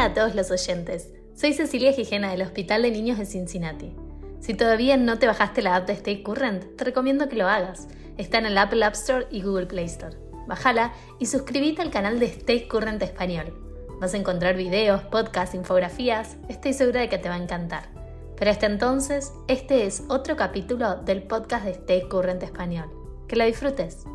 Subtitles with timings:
[0.00, 1.10] Hola a todos los oyentes.
[1.36, 3.94] Soy Cecilia Gijena del Hospital de Niños de Cincinnati.
[4.40, 7.86] Si todavía no te bajaste la app de Stay Current, te recomiendo que lo hagas.
[8.16, 10.16] Está en el Apple App Store y Google Play Store.
[10.46, 13.52] Bájala y suscríbete al canal de Stay Current Español.
[14.00, 16.38] Vas a encontrar videos, podcasts, infografías.
[16.48, 17.90] Estoy segura de que te va a encantar.
[18.38, 22.88] Pero hasta entonces, este es otro capítulo del podcast de Stay Current Español.
[23.28, 24.06] Que lo disfrutes.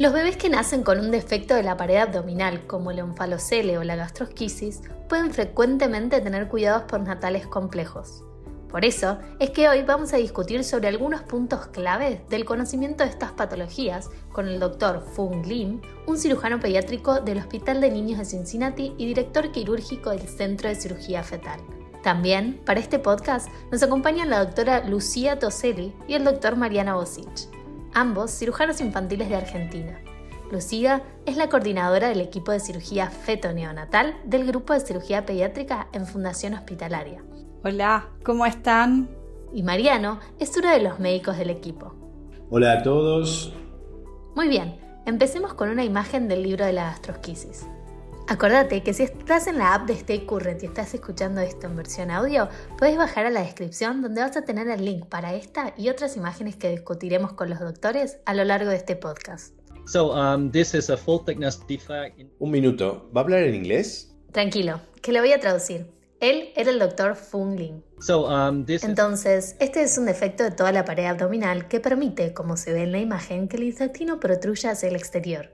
[0.00, 3.84] Los bebés que nacen con un defecto de la pared abdominal, como el onfalocele o
[3.84, 8.24] la gastrosquisis, pueden frecuentemente tener cuidados postnatales complejos.
[8.70, 13.10] Por eso es que hoy vamos a discutir sobre algunos puntos clave del conocimiento de
[13.10, 18.24] estas patologías con el doctor Fung Lim, un cirujano pediátrico del Hospital de Niños de
[18.24, 21.60] Cincinnati y director quirúrgico del Centro de Cirugía Fetal.
[22.02, 27.59] También, para este podcast, nos acompañan la doctora Lucía Toselli y el doctor Mariana Bosich
[27.94, 30.00] ambos cirujanos infantiles de Argentina.
[30.50, 36.06] Lucía es la coordinadora del equipo de cirugía feto-neonatal del grupo de cirugía pediátrica en
[36.06, 37.22] Fundación Hospitalaria.
[37.62, 39.08] Hola, ¿cómo están?
[39.52, 41.94] Y Mariano es uno de los médicos del equipo.
[42.50, 43.52] Hola a todos.
[44.34, 47.66] Muy bien, empecemos con una imagen del libro de la gastrosquisis.
[48.30, 51.74] Acordate que si estás en la app de Stay Current y estás escuchando esto en
[51.74, 55.74] versión audio, puedes bajar a la descripción donde vas a tener el link para esta
[55.76, 59.56] y otras imágenes que discutiremos con los doctores a lo largo de este podcast.
[59.96, 60.52] Um,
[62.38, 64.14] Un minuto, ¿va a hablar en inglés?
[64.30, 65.90] Tranquilo, que lo voy a traducir.
[66.20, 67.82] Él era el doctor Fung Lin.
[68.08, 72.72] Um, Entonces, este es un defecto de toda la pared abdominal que permite, como se
[72.72, 75.50] ve en la imagen, que el intestino protruya hacia el exterior.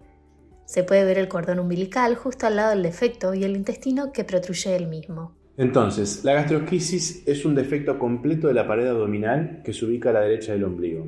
[0.67, 4.25] Se puede ver el cordón umbilical justo al lado del defecto y el intestino que
[4.25, 5.33] protruye el mismo.
[5.57, 10.15] Entonces, la gastrosquisis es un defecto completo de la pared abdominal que se ubica a
[10.15, 11.07] la derecha del ombligo.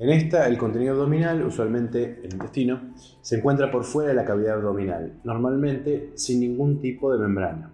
[0.00, 4.56] En esta, el contenido abdominal, usualmente el intestino, se encuentra por fuera de la cavidad
[4.56, 7.72] abdominal, normalmente sin ningún tipo de membrana.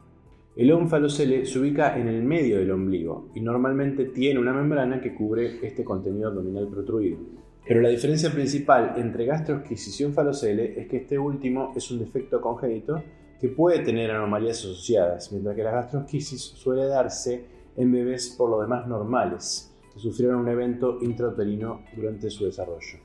[0.54, 5.14] El ónfalocele se ubica en el medio del ombligo y normalmente tiene una membrana que
[5.14, 7.18] cubre este contenido abdominal protruido.
[7.68, 12.40] Pero la diferencia principal entre gastrosquisis y onfalocele es que este último es un defecto
[12.40, 13.02] congénito
[13.38, 17.44] que puede tener anomalías asociadas, mientras que la gastrosquisis suele darse
[17.76, 23.00] en bebés por lo demás normales, que sufrieron un evento intrauterino durante su desarrollo.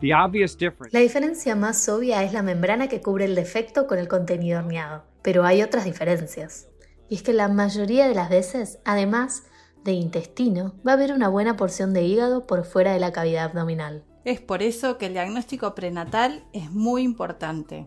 [0.00, 5.02] La diferencia más obvia es la membrana que cubre el defecto con el contenido horneado,
[5.22, 6.68] pero hay otras diferencias.
[7.08, 9.44] Y es que la mayoría de las veces, además,
[9.84, 13.44] de intestino, va a haber una buena porción de hígado por fuera de la cavidad
[13.44, 14.04] abdominal.
[14.24, 17.86] Es por eso que el diagnóstico prenatal es muy importante.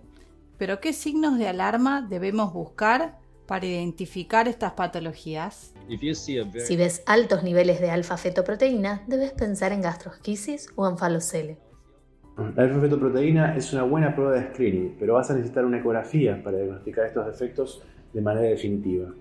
[0.57, 5.73] Pero ¿qué signos de alarma debemos buscar para identificar estas patologías?
[5.89, 11.57] Si ves altos niveles de alfa-fetoproteína, debes pensar en gastrosquisis o anfalocele.
[12.55, 16.57] La alfa-fetoproteína es una buena prueba de screening, pero vas a necesitar una ecografía para
[16.57, 17.81] diagnosticar estos defectos
[18.13, 19.11] de manera definitiva.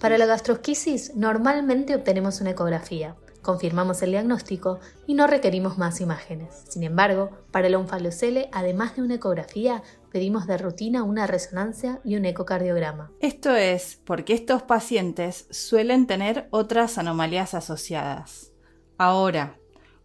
[0.00, 6.64] Para la gastrosquisis, normalmente obtenemos una ecografía, confirmamos el diagnóstico y no requerimos más imágenes.
[6.68, 12.16] Sin embargo, para el onfalocele, además de una ecografía, pedimos de rutina una resonancia y
[12.16, 13.12] un ecocardiograma.
[13.20, 18.52] Esto es porque estos pacientes suelen tener otras anomalías asociadas.
[18.96, 19.58] Ahora,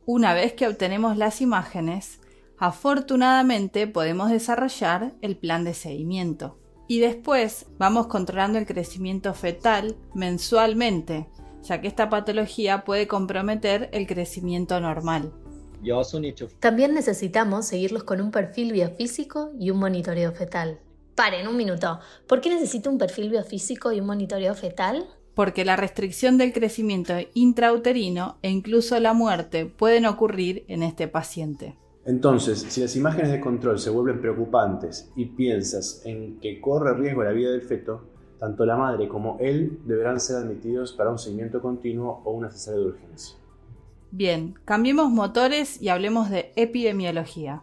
[0.05, 2.19] una vez que obtenemos las imágenes,
[2.57, 6.60] afortunadamente podemos desarrollar el plan de seguimiento
[6.91, 11.25] y después vamos controlando el crecimiento fetal mensualmente,
[11.63, 15.31] ya que esta patología puede comprometer el crecimiento normal.
[16.59, 20.81] También necesitamos seguirlos con un perfil biofísico y un monitoreo fetal.
[21.15, 22.01] Paren un minuto.
[22.27, 25.07] ¿Por qué necesito un perfil biofísico y un monitoreo fetal?
[25.33, 31.77] Porque la restricción del crecimiento intrauterino e incluso la muerte pueden ocurrir en este paciente.
[32.05, 37.23] Entonces, si las imágenes de control se vuelven preocupantes y piensas en que corre riesgo
[37.23, 38.07] la vida del feto,
[38.39, 42.79] tanto la madre como él deberán ser admitidos para un seguimiento continuo o una cesárea
[42.79, 43.37] de urgencia.
[44.09, 47.61] Bien, cambiemos motores y hablemos de epidemiología.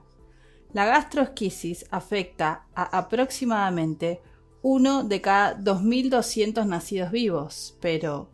[0.73, 4.21] La gastrosquisis afecta a aproximadamente
[4.63, 8.31] uno de cada 2.200 nacidos vivos, pero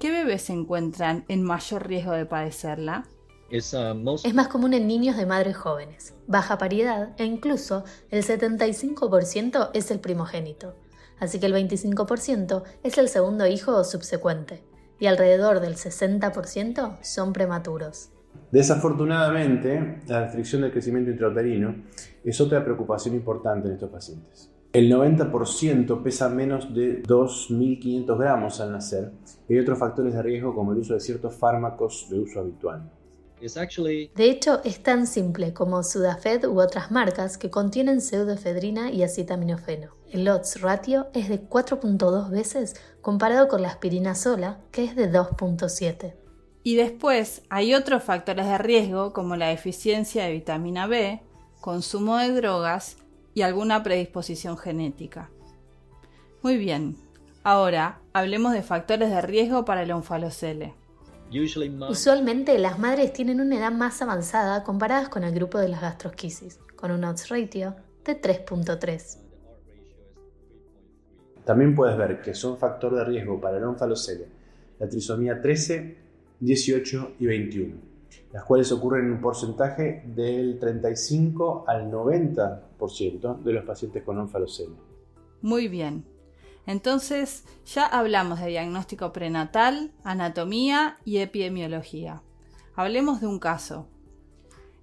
[0.00, 3.06] ¿qué bebés se encuentran en mayor riesgo de padecerla?
[3.54, 9.70] Uh, es más común en niños de madres jóvenes, baja paridad e incluso el 75%
[9.74, 10.74] es el primogénito,
[11.20, 14.64] así que el 25% es el segundo hijo o subsecuente,
[14.98, 18.10] y alrededor del 60% son prematuros.
[18.50, 21.76] Desafortunadamente, la restricción del crecimiento intrauterino
[22.24, 24.50] es otra preocupación importante en estos pacientes.
[24.72, 29.12] El 90% pesa menos de 2.500 gramos al nacer
[29.48, 32.90] y hay otros factores de riesgo como el uso de ciertos fármacos de uso habitual.
[33.40, 39.90] De hecho, es tan simple como Sudafed u otras marcas que contienen pseudoefedrina y acetaminofeno.
[40.10, 45.12] El odds ratio es de 4.2 veces comparado con la aspirina sola, que es de
[45.12, 46.14] 2.7.
[46.62, 51.20] Y después hay otros factores de riesgo como la deficiencia de vitamina B,
[51.60, 52.96] consumo de drogas
[53.34, 55.30] y alguna predisposición genética.
[56.40, 56.96] Muy bien,
[57.42, 60.74] ahora hablemos de factores de riesgo para el onfalocele.
[61.88, 66.60] Usualmente las madres tienen una edad más avanzada comparadas con el grupo de las gastrosquisis,
[66.76, 69.18] con un odds ratio de 3.3.
[71.44, 74.44] También puedes ver que son factor de riesgo para el onfalocele
[74.78, 75.96] la trisomía 13,
[76.40, 77.74] 18 y 21,
[78.32, 84.74] las cuales ocurren en un porcentaje del 35 al 90% de los pacientes con onfalocele.
[85.42, 86.04] Muy bien,
[86.66, 92.22] entonces ya hablamos de diagnóstico prenatal, anatomía y epidemiología.
[92.74, 93.88] Hablemos de un caso.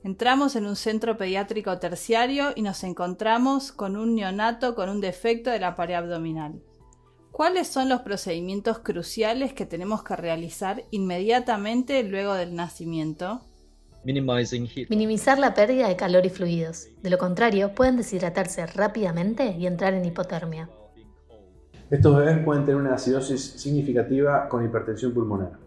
[0.03, 5.49] Entramos en un centro pediátrico terciario y nos encontramos con un neonato con un defecto
[5.51, 6.61] de la pared abdominal.
[7.31, 13.41] ¿Cuáles son los procedimientos cruciales que tenemos que realizar inmediatamente luego del nacimiento?
[14.89, 16.87] Minimizar la pérdida de calor y fluidos.
[17.01, 20.69] De lo contrario, pueden deshidratarse rápidamente y entrar en hipotermia.
[21.91, 25.59] Estos bebés pueden tener una acidosis significativa con hipertensión pulmonar.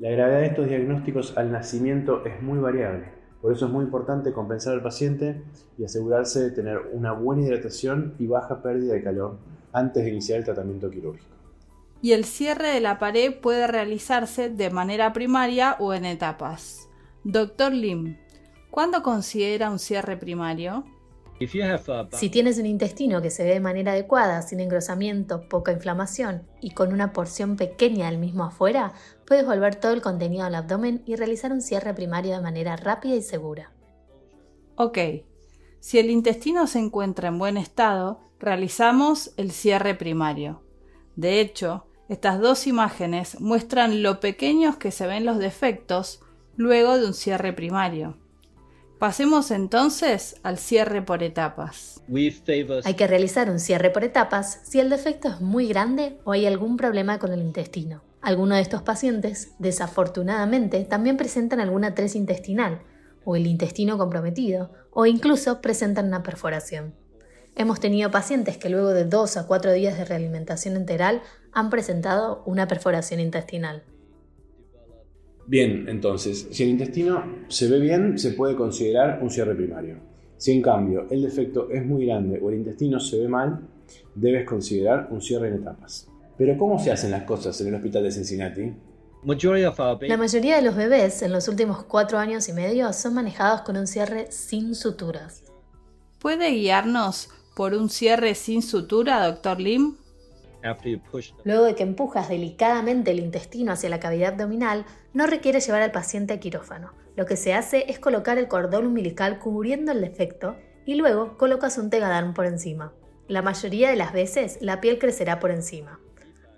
[0.00, 3.04] La gravedad de estos diagnósticos al nacimiento es muy variable,
[3.40, 5.44] por eso es muy importante compensar al paciente
[5.78, 9.38] y asegurarse de tener una buena hidratación y baja pérdida de calor
[9.72, 11.36] antes de iniciar el tratamiento quirúrgico.
[12.02, 16.88] Y el cierre de la pared puede realizarse de manera primaria o en etapas.
[17.22, 18.16] Doctor Lim,
[18.72, 20.84] ¿cuándo considera un cierre primario?
[22.12, 26.70] Si tienes un intestino que se ve de manera adecuada, sin engrosamiento, poca inflamación y
[26.70, 28.92] con una porción pequeña del mismo afuera,
[29.26, 33.16] puedes volver todo el contenido al abdomen y realizar un cierre primario de manera rápida
[33.16, 33.72] y segura.
[34.76, 34.98] Ok,
[35.80, 40.62] si el intestino se encuentra en buen estado, realizamos el cierre primario.
[41.16, 46.20] De hecho, estas dos imágenes muestran lo pequeños que se ven los defectos
[46.56, 48.18] luego de un cierre primario.
[49.04, 52.00] Pasemos entonces al cierre por etapas.
[52.86, 56.46] Hay que realizar un cierre por etapas si el defecto es muy grande o hay
[56.46, 58.02] algún problema con el intestino.
[58.22, 62.80] Algunos de estos pacientes, desafortunadamente, también presentan alguna atresia intestinal,
[63.26, 66.94] o el intestino comprometido, o incluso presentan una perforación.
[67.56, 71.20] Hemos tenido pacientes que luego de dos a cuatro días de realimentación enteral
[71.52, 73.84] han presentado una perforación intestinal.
[75.46, 79.98] Bien, entonces, si el intestino se ve bien, se puede considerar un cierre primario.
[80.36, 83.60] Si en cambio el defecto es muy grande o el intestino se ve mal,
[84.14, 86.08] debes considerar un cierre en etapas.
[86.36, 88.72] Pero ¿cómo se hacen las cosas en el hospital de Cincinnati?
[90.02, 93.76] La mayoría de los bebés en los últimos cuatro años y medio son manejados con
[93.76, 95.44] un cierre sin suturas.
[96.18, 99.96] ¿Puede guiarnos por un cierre sin sutura, doctor Lim?
[101.44, 105.92] Luego de que empujas delicadamente el intestino hacia la cavidad abdominal, no requiere llevar al
[105.92, 106.92] paciente a quirófano.
[107.16, 110.56] Lo que se hace es colocar el cordón umbilical cubriendo el defecto
[110.86, 112.92] y luego colocas un tegaderm por encima.
[113.28, 116.00] La mayoría de las veces la piel crecerá por encima,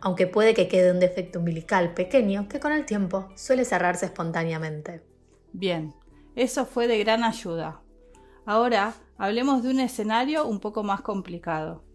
[0.00, 5.02] aunque puede que quede un defecto umbilical pequeño que con el tiempo suele cerrarse espontáneamente.
[5.52, 5.94] Bien,
[6.34, 7.80] eso fue de gran ayuda.
[8.44, 11.85] Ahora hablemos de un escenario un poco más complicado.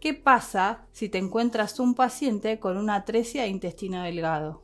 [0.00, 4.62] ¿Qué pasa si te encuentras un paciente con una atresia de intestino delgado?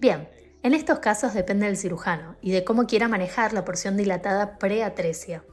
[0.00, 0.28] Bien,
[0.62, 5.44] en estos casos depende del cirujano y de cómo quiera manejar la porción dilatada preatresia.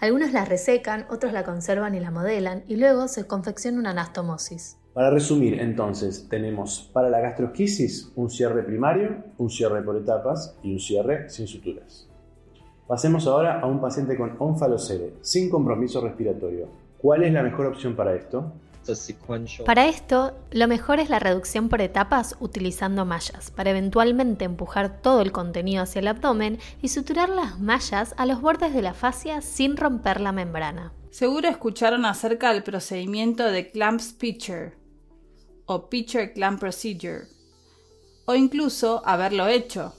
[0.00, 4.78] Algunos la resecan, otros la conservan y la modelan y luego se confecciona una anastomosis.
[4.92, 10.72] Para resumir, entonces, tenemos para la gastrosquisis un cierre primario, un cierre por etapas y
[10.72, 12.08] un cierre sin suturas.
[12.86, 17.96] Pasemos ahora a un paciente con onfalocele, sin compromiso respiratorio, ¿Cuál es la mejor opción
[17.96, 18.50] para esto?
[19.66, 25.20] Para esto, lo mejor es la reducción por etapas utilizando mallas, para eventualmente empujar todo
[25.20, 29.42] el contenido hacia el abdomen y suturar las mallas a los bordes de la fascia
[29.42, 30.94] sin romper la membrana.
[31.10, 34.78] Seguro escucharon acerca del procedimiento de Clamp's Pitcher
[35.66, 37.26] o Pitcher Clamp Procedure,
[38.24, 39.94] o incluso haberlo hecho.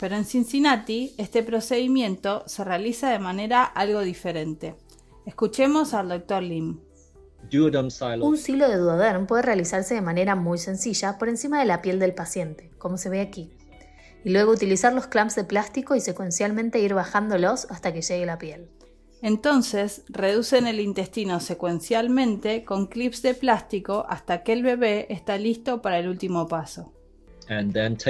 [0.00, 4.74] Pero en Cincinnati, este procedimiento se realiza de manera algo diferente.
[5.26, 6.42] Escuchemos al Dr.
[6.42, 6.80] Lim.
[8.22, 11.98] Un silo de duoderm puede realizarse de manera muy sencilla por encima de la piel
[11.98, 13.50] del paciente, como se ve aquí,
[14.24, 18.38] y luego utilizar los clamps de plástico y secuencialmente ir bajándolos hasta que llegue la
[18.38, 18.68] piel.
[19.22, 25.82] Entonces, reducen el intestino secuencialmente con clips de plástico hasta que el bebé está listo
[25.82, 26.92] para el último paso.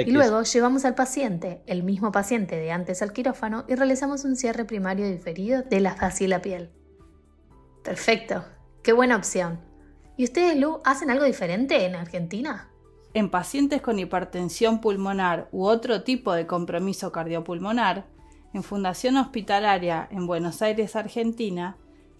[0.05, 4.35] y luego llevamos al paciente, el mismo paciente de antes al quirófano, y realizamos un
[4.35, 6.69] cierre primario diferido de la fascia y la piel.
[7.83, 8.45] Perfecto,
[8.83, 9.59] qué buena opción.
[10.17, 12.69] ¿Y ustedes, Lu, hacen algo diferente en Argentina?
[13.13, 18.05] En pacientes con hipertensión pulmonar u otro tipo de compromiso cardiopulmonar,
[18.53, 21.77] en Fundación Hospitalaria en Buenos Aires, Argentina,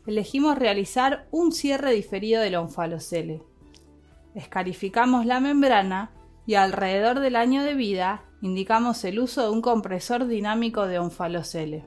[0.08, 3.44] elegimos realizar un cierre diferido del onfalocele.
[4.34, 6.12] Escarificamos la membrana
[6.46, 11.86] y alrededor del año de vida indicamos el uso de un compresor dinámico de onfalocele.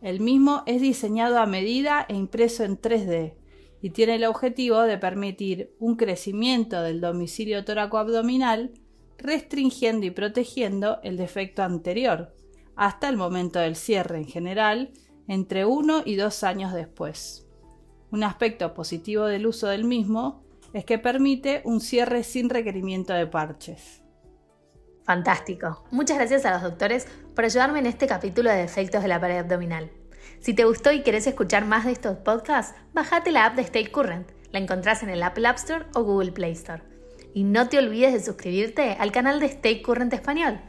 [0.00, 3.34] El mismo es diseñado a medida e impreso en 3D
[3.82, 8.72] y tiene el objetivo de permitir un crecimiento del domicilio tóraco-abdominal
[9.18, 12.34] restringiendo y protegiendo el defecto anterior,
[12.76, 14.92] hasta el momento del cierre en general,
[15.26, 17.46] entre uno y dos años después.
[18.10, 23.26] Un aspecto positivo del uso del mismo es que permite un cierre sin requerimiento de
[23.26, 24.02] parches.
[25.08, 25.82] Fantástico.
[25.90, 29.38] Muchas gracias a los doctores por ayudarme en este capítulo de defectos de la pared
[29.38, 29.90] abdominal.
[30.40, 33.86] Si te gustó y querés escuchar más de estos podcasts, bájate la app de Stay
[33.86, 34.28] Current.
[34.52, 36.82] La encontrás en el Apple App Store o Google Play Store.
[37.32, 40.60] Y no te olvides de suscribirte al canal de Stay Current Español.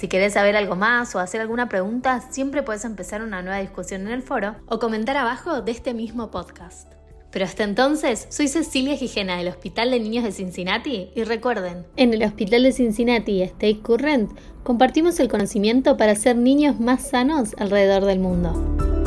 [0.00, 4.06] Si querés saber algo más o hacer alguna pregunta, siempre puedes empezar una nueva discusión
[4.06, 6.94] en el foro o comentar abajo de este mismo podcast.
[7.34, 12.14] Pero hasta entonces, soy Cecilia Gijena del Hospital de Niños de Cincinnati y recuerden, en
[12.14, 14.30] el Hospital de Cincinnati State Current
[14.62, 19.03] compartimos el conocimiento para ser niños más sanos alrededor del mundo.